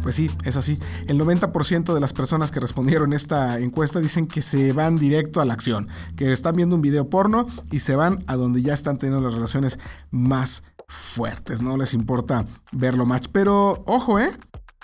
[0.02, 0.78] pues sí, es así.
[1.06, 5.44] El 90% de las personas que respondieron esta encuesta dicen que se van directo a
[5.44, 8.98] la acción, que están viendo un video porno y se van a donde ya están
[8.98, 9.78] teniendo las relaciones
[10.10, 13.28] más fuertes, no les importa verlo más.
[13.28, 14.32] Pero ojo, ¿eh?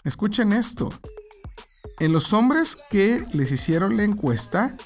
[0.04, 0.90] Escuchen esto.
[2.00, 4.76] En los hombres que les hicieron la encuesta,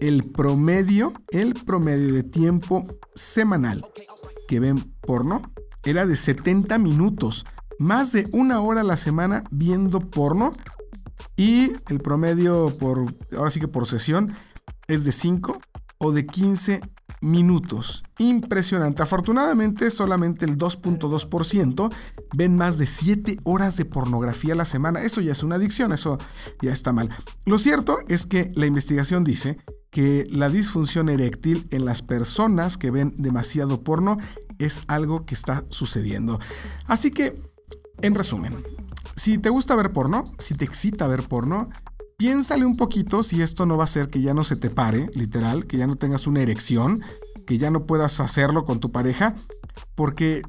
[0.00, 3.86] el promedio, el promedio de tiempo semanal
[4.46, 5.42] que ven porno
[5.84, 7.46] era de 70 minutos.
[7.80, 10.52] Más de una hora a la semana viendo porno.
[11.34, 14.34] Y el promedio por, ahora sí que por sesión,
[14.86, 15.58] es de 5
[15.96, 16.82] o de 15
[17.22, 18.04] minutos.
[18.18, 19.02] Impresionante.
[19.02, 21.90] Afortunadamente, solamente el 2.2%
[22.36, 25.02] ven más de 7 horas de pornografía a la semana.
[25.02, 26.18] Eso ya es una adicción, eso
[26.60, 27.08] ya está mal.
[27.46, 29.56] Lo cierto es que la investigación dice
[29.90, 34.18] que la disfunción eréctil en las personas que ven demasiado porno
[34.58, 36.38] es algo que está sucediendo.
[36.86, 37.49] Así que,
[38.02, 38.56] en resumen,
[39.16, 41.68] si te gusta ver porno, si te excita ver porno,
[42.16, 45.10] piénsale un poquito si esto no va a ser que ya no se te pare,
[45.14, 47.02] literal, que ya no tengas una erección,
[47.46, 49.36] que ya no puedas hacerlo con tu pareja,
[49.94, 50.42] porque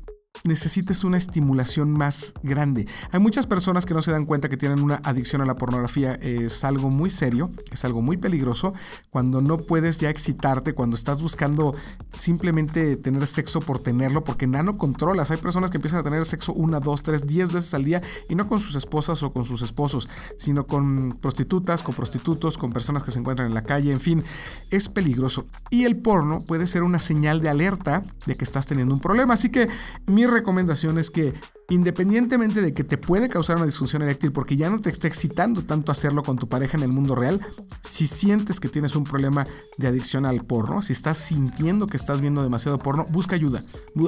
[0.44, 2.88] necesites una estimulación más grande.
[3.12, 6.16] Hay muchas personas que no se dan cuenta que tienen una adicción a la pornografía.
[6.16, 8.74] Es algo muy serio, es algo muy peligroso
[9.10, 11.76] cuando no puedes ya excitarte, cuando estás buscando
[12.14, 15.32] simplemente tener sexo por tenerlo, porque nano controlas.
[15.32, 18.36] Hay personas que empiezan a tener sexo una, dos, tres, diez veces al día y
[18.36, 23.04] no con sus esposas o con sus esposos, sino con prostitutas, con prostitutos, con personas
[23.04, 24.24] que se encuentran en la calle, en fin,
[24.72, 25.46] es peligroso.
[25.70, 29.34] Y el porno puede ser una señal de alerta de que estás teniendo un problema.
[29.34, 29.70] Así que
[30.08, 31.34] mi recomendación es que
[31.72, 35.64] independientemente de que te puede causar una disfunción eréctil porque ya no te está excitando
[35.64, 37.40] tanto hacerlo con tu pareja en el mundo real,
[37.82, 42.20] si sientes que tienes un problema de adicción al porno, si estás sintiendo que estás
[42.20, 43.64] viendo demasiado porno, busca ayuda,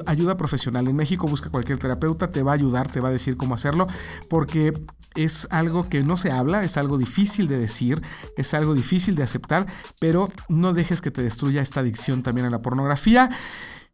[0.06, 0.88] ayuda profesional.
[0.88, 3.88] En México busca cualquier terapeuta, te va a ayudar, te va a decir cómo hacerlo,
[4.30, 4.74] porque
[5.16, 8.02] es algo que no se habla, es algo difícil de decir,
[8.36, 9.68] es algo difícil de aceptar,
[10.00, 13.30] pero no dejes que te destruya esta adicción también a la pornografía.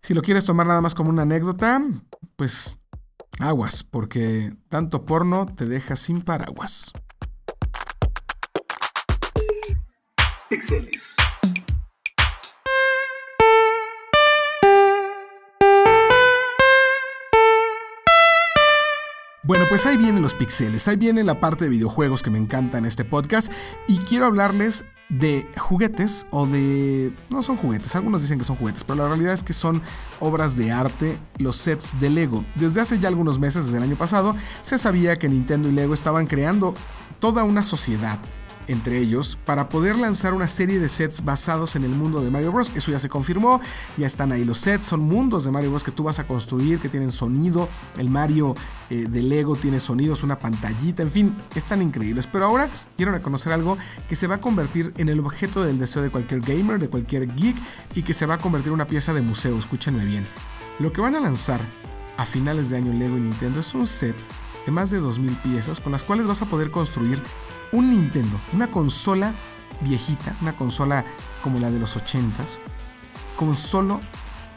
[0.02, 1.82] Si lo quieres tomar nada más como una anécdota,
[2.36, 2.80] pues
[3.40, 6.92] aguas, porque tanto porno te deja sin paraguas.
[10.50, 11.16] Pixeles.
[19.44, 22.78] Bueno, pues ahí vienen los pixeles, ahí viene la parte de videojuegos que me encanta
[22.78, 23.52] en este podcast
[23.88, 27.12] y quiero hablarles de juguetes o de...
[27.30, 29.82] no son juguetes, algunos dicen que son juguetes, pero la realidad es que son
[30.20, 32.46] obras de arte, los sets de Lego.
[32.56, 35.94] Desde hace ya algunos meses, desde el año pasado, se sabía que Nintendo y Lego
[35.94, 36.76] estaban creando
[37.20, 38.20] toda una sociedad
[38.70, 42.52] entre ellos para poder lanzar una serie de sets basados en el mundo de Mario
[42.52, 42.72] Bros.
[42.76, 43.60] Eso ya se confirmó,
[43.98, 45.84] ya están ahí los sets, son mundos de Mario Bros.
[45.84, 48.56] que tú vas a construir, que tienen sonido, el Mario
[48.90, 52.28] eh, de Lego tiene sonidos, una pantallita, en fin, están increíbles.
[52.28, 53.78] Pero ahora quiero reconocer algo
[54.08, 57.34] que se va a convertir en el objeto del deseo de cualquier gamer, de cualquier
[57.36, 57.58] geek
[57.96, 60.28] y que se va a convertir en una pieza de museo, escúchenme bien.
[60.80, 61.60] Lo que van a lanzar
[62.18, 64.16] a finales de año Lego y Nintendo es un set
[64.66, 67.24] de más de 2.000 piezas con las cuales vas a poder construir
[67.72, 69.34] un Nintendo, una consola
[69.82, 71.06] viejita, una consola
[71.44, 72.60] como la de los 80s,
[73.38, 74.02] con solo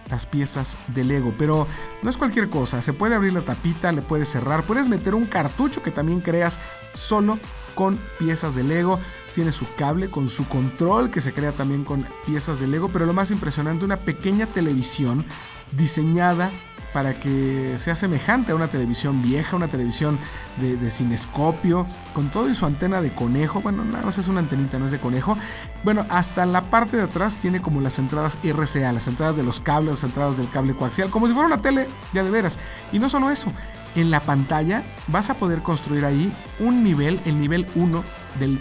[0.08, 1.34] las piezas de Lego.
[1.38, 1.66] Pero
[2.02, 5.26] no es cualquier cosa, se puede abrir la tapita, le puedes cerrar, puedes meter un
[5.26, 6.60] cartucho que también creas
[6.92, 7.38] solo
[7.74, 8.98] con piezas de Lego.
[9.34, 13.06] Tiene su cable con su control que se crea también con piezas de Lego, pero
[13.06, 15.24] lo más impresionante, una pequeña televisión
[15.72, 16.50] diseñada
[16.92, 20.18] para que sea semejante a una televisión vieja, una televisión
[20.58, 23.60] de, cinescopio, con todo y su antena de conejo.
[23.60, 25.36] Bueno, nada más es una antenita, no es de conejo.
[25.84, 29.60] Bueno, hasta la parte de atrás tiene como las entradas RCA, las entradas de los
[29.60, 32.58] cables, las entradas del cable coaxial, como si fuera una tele, ya de veras.
[32.92, 33.52] Y no solo eso,
[33.94, 38.04] en la pantalla vas a poder construir ahí un nivel, el nivel 1
[38.38, 38.60] del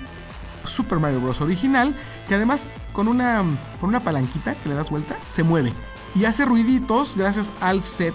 [0.63, 1.41] Super Mario Bros.
[1.41, 1.93] original,
[2.27, 3.43] que además con una,
[3.79, 5.73] con una palanquita que le das vuelta, se mueve
[6.15, 8.13] y hace ruiditos gracias al set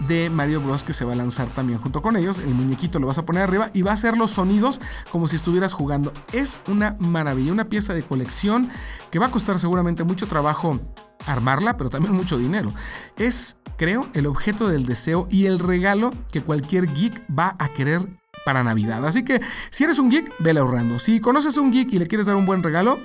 [0.00, 2.38] de Mario Bros que se va a lanzar también junto con ellos.
[2.38, 5.36] El muñequito lo vas a poner arriba y va a hacer los sonidos como si
[5.36, 6.12] estuvieras jugando.
[6.32, 8.70] Es una maravilla, una pieza de colección
[9.10, 10.80] que va a costar seguramente mucho trabajo
[11.26, 12.72] armarla, pero también mucho dinero.
[13.16, 18.06] Es, creo, el objeto del deseo y el regalo que cualquier geek va a querer
[18.44, 19.06] para Navidad.
[19.06, 20.98] Así que si eres un geek, vele ahorrando.
[20.98, 22.98] Si conoces a un geek y le quieres dar un buen regalo,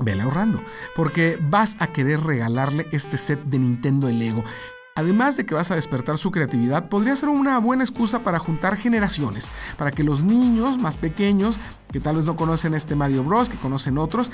[0.00, 0.62] vele ahorrando,
[0.94, 4.44] porque vas a querer regalarle este set de Nintendo el Lego.
[4.94, 8.76] Además de que vas a despertar su creatividad, podría ser una buena excusa para juntar
[8.76, 11.58] generaciones, para que los niños más pequeños,
[11.92, 14.30] que tal vez no conocen este Mario Bros, que conocen otros,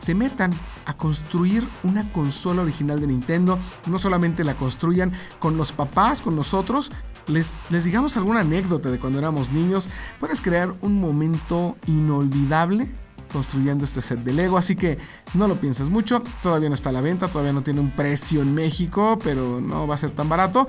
[0.00, 0.52] se metan
[0.84, 6.36] a construir una consola original de Nintendo, no solamente la construyan con los papás, con
[6.36, 6.92] nosotros,
[7.26, 9.88] les, les digamos alguna anécdota de cuando éramos niños,
[10.20, 12.94] puedes crear un momento inolvidable
[13.32, 14.58] construyendo este set de Lego.
[14.58, 14.98] Así que
[15.34, 16.22] no lo pienses mucho.
[16.42, 19.86] Todavía no está a la venta, todavía no tiene un precio en México, pero no
[19.86, 20.66] va a ser tan barato.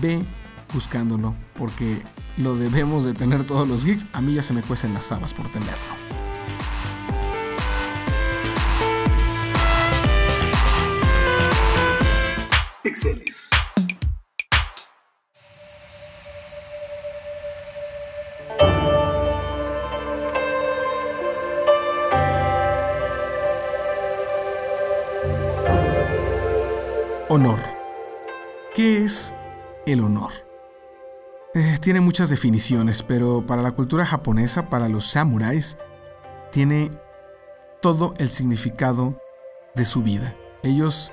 [0.00, 0.22] Ve
[0.72, 2.02] buscándolo porque
[2.36, 4.06] lo debemos de tener todos los geeks.
[4.12, 6.00] A mí ya se me cuecen las habas por tenerlo.
[12.82, 13.49] Pixeles.
[27.32, 27.60] Honor.
[28.74, 29.32] ¿Qué es
[29.86, 30.32] el honor?
[31.54, 35.78] Eh, tiene muchas definiciones, pero para la cultura japonesa, para los samuráis,
[36.50, 36.90] tiene
[37.80, 39.16] todo el significado
[39.76, 40.34] de su vida.
[40.64, 41.12] Ellos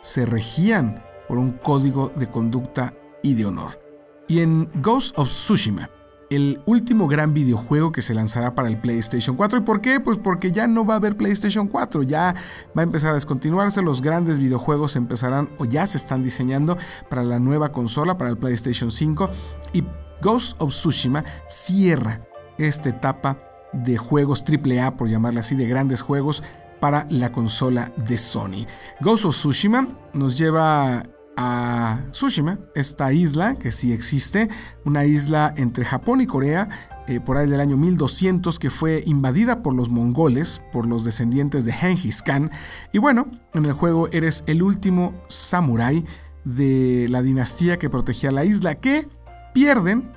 [0.00, 3.78] se regían por un código de conducta y de honor.
[4.26, 5.88] Y en Ghost of Tsushima,
[6.36, 9.58] el último gran videojuego que se lanzará para el PlayStation 4.
[9.60, 10.00] ¿Y por qué?
[10.00, 12.34] Pues porque ya no va a haber PlayStation 4, ya
[12.76, 17.22] va a empezar a descontinuarse, los grandes videojuegos empezarán o ya se están diseñando para
[17.22, 19.30] la nueva consola, para el PlayStation 5
[19.72, 19.84] y
[20.22, 22.26] Ghost of Tsushima cierra
[22.58, 23.38] esta etapa
[23.72, 26.42] de juegos AAA, por llamarle así, de grandes juegos
[26.80, 28.66] para la consola de Sony.
[29.00, 31.02] Ghost of Tsushima nos lleva
[31.36, 34.48] a Tsushima, esta isla que sí existe,
[34.84, 36.68] una isla entre Japón y Corea,
[37.08, 41.64] eh, por ahí del año 1200, que fue invadida por los mongoles, por los descendientes
[41.64, 42.50] de Genghis Khan.
[42.92, 46.04] Y bueno, en el juego eres el último samurái
[46.44, 49.08] de la dinastía que protegía la isla, que
[49.52, 50.12] pierden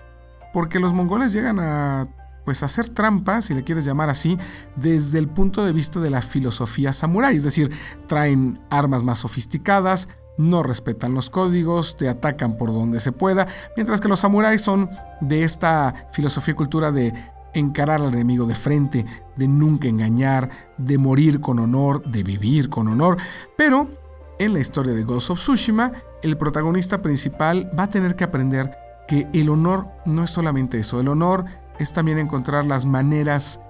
[0.54, 2.08] porque los mongoles llegan a
[2.46, 4.38] pues hacer trampas, si le quieres llamar así,
[4.76, 7.72] desde el punto de vista de la filosofía samurái, es decir,
[8.08, 14.02] traen armas más sofisticadas, no respetan los códigos, te atacan por donde se pueda, mientras
[14.02, 14.90] que los samuráis son
[15.22, 17.14] de esta filosofía y cultura de
[17.54, 22.88] encarar al enemigo de frente, de nunca engañar, de morir con honor, de vivir con
[22.88, 23.18] honor,
[23.58, 23.90] pero
[24.38, 28.72] en la historia de Ghost of Tsushima, el protagonista principal va a tener que aprender
[29.08, 31.46] que el honor no es solamente eso, el honor
[31.80, 33.62] es también encontrar las maneras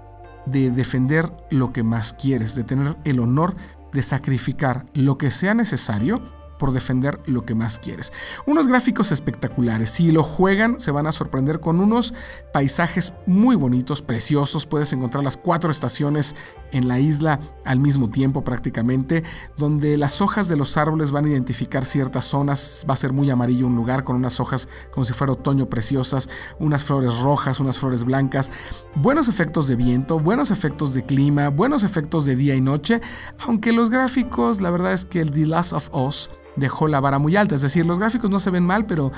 [0.46, 3.56] de defender lo que más quieres, de tener el honor
[3.92, 6.22] de sacrificar lo que sea necesario
[6.58, 8.14] por defender lo que más quieres.
[8.46, 9.90] Unos gráficos espectaculares.
[9.90, 12.14] Si lo juegan, se van a sorprender con unos
[12.54, 14.66] paisajes muy bonitos, preciosos.
[14.66, 16.36] Puedes encontrar las cuatro estaciones
[16.72, 19.24] en la isla al mismo tiempo prácticamente,
[19.58, 22.86] donde las hojas de los árboles van a identificar ciertas zonas.
[22.90, 26.30] Va a ser muy amarillo un lugar con unas hojas como si fuera otoño preciosas,
[26.60, 28.52] unas flores rojas, unas flores blancas.
[28.96, 33.02] Buenos efectos de viento, buenos efectos de clima, buenos efectos de día y noche.
[33.40, 37.20] Aunque los gráficos, la verdad es que el The Last of Us dejó la vara
[37.20, 37.56] muy alta.
[37.56, 39.12] Es decir, los gráficos no se ven mal, pero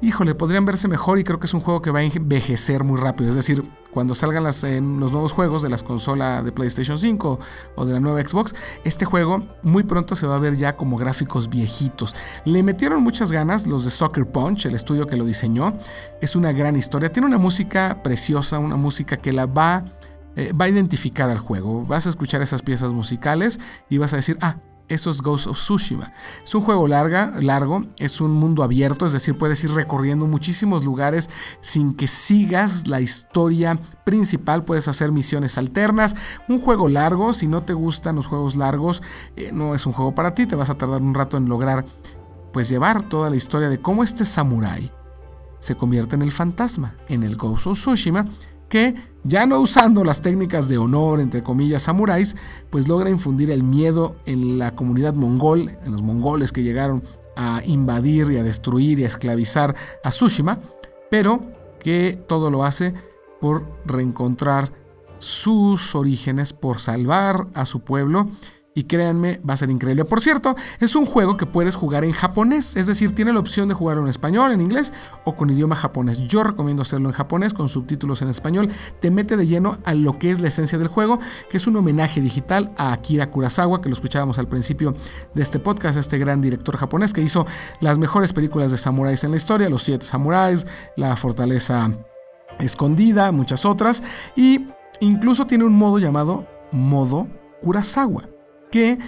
[0.00, 3.00] híjole, podrían verse mejor y creo que es un juego que va a envejecer muy
[3.00, 3.30] rápido.
[3.30, 7.38] Es decir, cuando salgan los nuevos juegos de las consolas de PlayStation 5
[7.76, 10.96] o de la nueva Xbox, este juego muy pronto se va a ver ya como
[10.96, 12.14] gráficos viejitos.
[12.44, 15.78] Le metieron muchas ganas los de Soccer Punch, el estudio que lo diseñó.
[16.20, 17.12] Es una gran historia.
[17.12, 19.84] Tiene una música preciosa, una música que la va...
[20.34, 21.84] Eh, va a identificar al juego.
[21.84, 24.56] Vas a escuchar esas piezas musicales y vas a decir, ah,
[24.88, 26.12] eso es Ghost of Tsushima.
[26.44, 30.84] Es un juego larga, largo, es un mundo abierto, es decir, puedes ir recorriendo muchísimos
[30.84, 36.16] lugares sin que sigas la historia principal, puedes hacer misiones alternas.
[36.48, 39.02] Un juego largo, si no te gustan los juegos largos,
[39.36, 41.86] eh, no es un juego para ti, te vas a tardar un rato en lograr
[42.52, 44.92] pues llevar toda la historia de cómo este samurái
[45.58, 48.26] se convierte en el fantasma en el Ghost of Tsushima
[48.72, 52.36] que, ya no usando las técnicas de honor, entre comillas, samuráis,
[52.70, 57.04] pues logra infundir el miedo en la comunidad mongol, en los mongoles que llegaron
[57.36, 60.58] a invadir y a destruir y a esclavizar a Tsushima,
[61.10, 61.42] pero
[61.80, 62.94] que todo lo hace
[63.42, 64.72] por reencontrar
[65.18, 68.30] sus orígenes, por salvar a su pueblo
[68.74, 70.04] y créanme, va a ser increíble.
[70.04, 73.68] Por cierto, es un juego que puedes jugar en japonés, es decir, tiene la opción
[73.68, 74.92] de jugarlo en español, en inglés
[75.24, 76.22] o con idioma japonés.
[76.22, 78.70] Yo recomiendo hacerlo en japonés con subtítulos en español.
[79.00, 81.18] Te mete de lleno a lo que es la esencia del juego,
[81.50, 84.94] que es un homenaje digital a Akira Kurosawa, que lo escuchábamos al principio
[85.34, 87.46] de este podcast, este gran director japonés que hizo
[87.80, 91.90] las mejores películas de samuráis en la historia, Los Siete Samuráis, La Fortaleza
[92.58, 94.02] Escondida, muchas otras,
[94.36, 94.66] y
[95.00, 97.26] incluso tiene un modo llamado modo
[97.62, 98.22] Kurosawa
[98.72, 98.98] que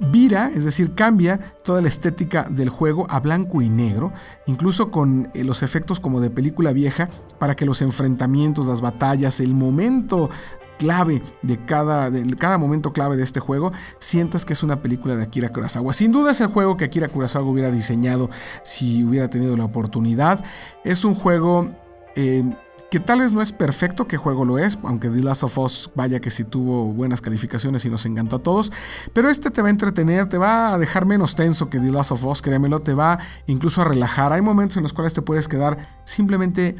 [0.00, 4.12] vira, es decir, cambia toda la estética del juego a blanco y negro,
[4.46, 9.38] incluso con eh, los efectos como de película vieja, para que los enfrentamientos, las batallas,
[9.40, 10.30] el momento
[10.78, 15.14] clave de cada, de cada momento clave de este juego, sientas que es una película
[15.14, 15.92] de Akira Kurosawa.
[15.92, 18.30] Sin duda es el juego que Akira Kurosawa hubiera diseñado
[18.64, 20.42] si hubiera tenido la oportunidad.
[20.82, 21.70] Es un juego...
[22.22, 22.44] Eh,
[22.90, 25.90] que tal vez no es perfecto, que juego lo es, aunque The Last of Us
[25.94, 28.72] vaya que sí tuvo buenas calificaciones y nos encantó a todos,
[29.14, 32.12] pero este te va a entretener, te va a dejar menos tenso que The Last
[32.12, 34.32] of Us, créemelo, te va incluso a relajar.
[34.32, 36.74] Hay momentos en los cuales te puedes quedar simplemente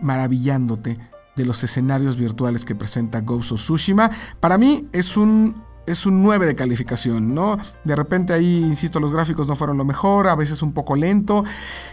[0.00, 0.98] maravillándote
[1.36, 4.10] de los escenarios virtuales que presenta Ghost of Tsushima.
[4.40, 7.58] Para mí es un es un 9 de calificación, ¿no?
[7.84, 11.44] De repente ahí, insisto, los gráficos no fueron lo mejor, a veces un poco lento.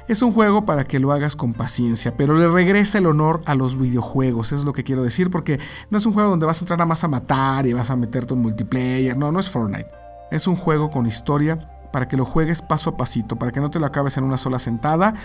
[0.08, 3.56] Es un juego para que lo hagas con paciencia, pero le regresa el honor a
[3.56, 5.60] los videojuegos, es lo que quiero decir, porque
[5.90, 7.96] no es un juego donde vas a entrar a más a matar y vas a
[7.96, 9.90] meterte un multiplayer, no, no es Fortnite.
[10.32, 13.72] Es un juego con historia para que lo juegues paso a pasito, para que no
[13.72, 15.16] te lo acabes en una sola sentada.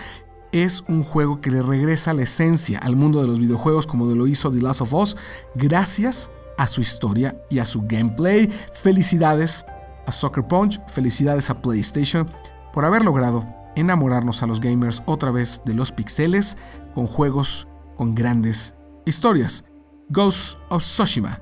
[0.52, 4.26] Es un juego que le regresa la esencia al mundo de los videojuegos como lo
[4.26, 5.16] hizo The Last of Us,
[5.54, 6.30] gracias
[6.66, 8.48] su historia y a su gameplay.
[8.72, 9.64] Felicidades
[10.06, 12.30] a Soccer Punch, felicidades a PlayStation
[12.72, 13.44] por haber logrado
[13.76, 16.56] enamorarnos a los gamers otra vez de los pixeles
[16.94, 18.74] con juegos con grandes
[19.04, 19.64] historias.
[20.08, 21.40] Ghost of Tsushima,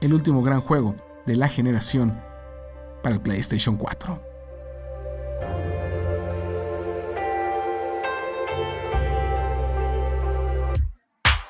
[0.00, 0.94] el último gran juego
[1.26, 2.20] de la generación
[3.02, 4.20] para el PlayStation 4.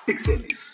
[0.07, 0.73] Pixeles.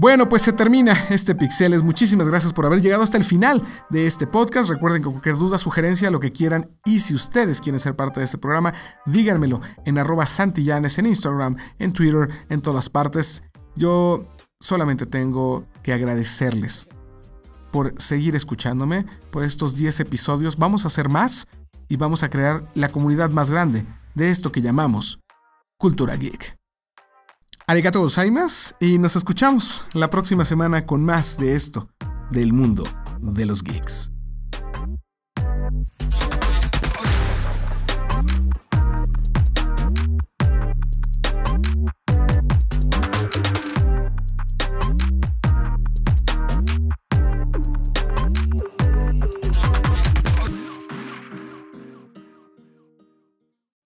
[0.00, 1.82] Bueno, pues se termina este Pixeles.
[1.82, 4.70] Muchísimas gracias por haber llegado hasta el final de este podcast.
[4.70, 8.24] Recuerden que cualquier duda, sugerencia, lo que quieran, y si ustedes quieren ser parte de
[8.24, 8.72] este programa,
[9.04, 13.42] díganmelo en arroba santillanes, en Instagram, en Twitter, en todas partes.
[13.76, 14.24] Yo
[14.58, 16.88] solamente tengo que agradecerles
[17.70, 20.56] por seguir escuchándome, por estos 10 episodios.
[20.56, 21.46] Vamos a hacer más
[21.88, 23.84] y vamos a crear la comunidad más grande
[24.14, 25.20] de esto que llamamos
[25.76, 26.59] Cultura Geek.
[27.70, 31.88] Arigato gozaimasu y nos escuchamos la próxima semana con más de esto,
[32.32, 32.82] del mundo
[33.20, 34.10] de los geeks.